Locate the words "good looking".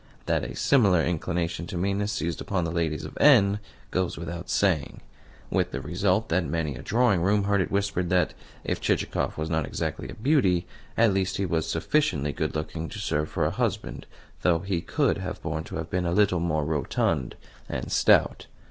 12.33-12.89